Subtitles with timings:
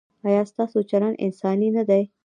[0.27, 2.03] ایا ستاسو چلند انساني نه دی؟